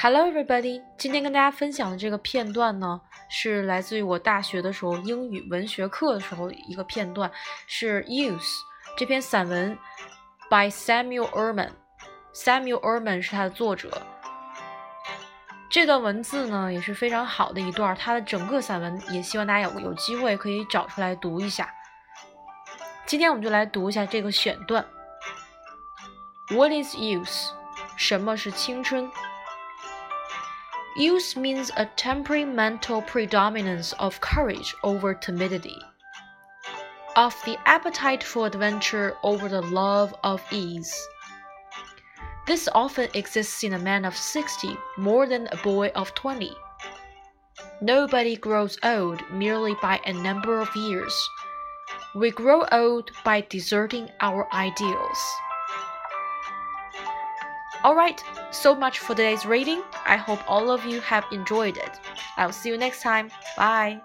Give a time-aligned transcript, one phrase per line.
[0.00, 0.80] Hello, everybody！
[0.96, 7.28] 今天跟大家分享的这个片段呢，是来自于我大学的时候英语文学课的时候一个片段，
[7.66, 8.38] 是《Youth》
[8.96, 9.76] 这篇散文
[10.48, 11.70] ，by Samuel Erman。
[12.32, 13.90] Samuel Erman 是它的作者。
[15.68, 21.74] 这段文字呢也是非常好的一段，它的整个散文也希望大家有有机会可以找出来读一下。
[23.04, 24.86] 今天我们就来读一下这个选段。
[26.50, 27.50] What is youth？
[27.96, 29.10] 什么是青春
[30.98, 35.80] ？Youth means a temperamental predominance of courage over timidity,
[37.14, 40.92] of the appetite for adventure over the love of ease.
[42.48, 46.50] This often exists in a man of 60 more than a boy of 20.
[47.80, 51.14] Nobody grows old merely by a number of years.
[52.16, 55.18] We grow old by deserting our ideals.
[57.84, 59.82] Alright, so much for today's reading.
[60.04, 62.00] I hope all of you have enjoyed it.
[62.36, 63.30] I'll see you next time.
[63.56, 64.00] Bye.